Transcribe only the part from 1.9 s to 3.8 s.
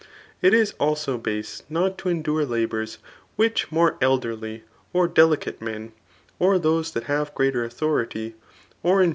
to endure labours which